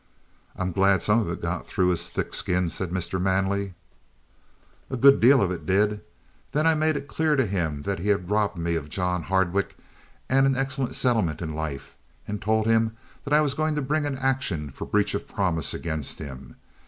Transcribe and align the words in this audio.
"I'm 0.55 0.71
glad 0.71 1.03
some 1.03 1.19
of 1.19 1.29
it 1.29 1.43
got 1.43 1.67
through 1.67 1.89
his 1.89 2.09
thick 2.09 2.33
skin," 2.33 2.69
said 2.69 2.89
Mr. 2.89 3.21
Manley. 3.21 3.75
"A 4.89 4.97
good 4.97 5.19
deal 5.19 5.43
of 5.43 5.51
it 5.51 5.67
did. 5.67 6.01
Then 6.53 6.65
I 6.65 6.73
made 6.73 6.95
it 6.95 7.07
clear 7.07 7.35
to 7.35 7.45
him 7.45 7.83
that 7.83 7.99
he 7.99 8.07
had 8.07 8.31
robbed 8.31 8.57
me 8.57 8.73
of 8.73 8.89
John 8.89 9.21
Hardwicke 9.25 9.75
and 10.27 10.47
an 10.47 10.55
excellent 10.57 10.95
settlement 10.95 11.39
in 11.39 11.53
life, 11.53 11.95
and 12.27 12.41
told 12.41 12.65
him 12.65 12.97
that 13.25 13.33
I 13.35 13.41
was 13.41 13.53
going 13.53 13.75
to 13.75 13.81
bring 13.83 14.07
an 14.07 14.17
action 14.17 14.71
for 14.71 14.85
breach 14.85 15.13
of 15.13 15.27
promise 15.27 15.71
against 15.71 16.17
him. 16.17 16.55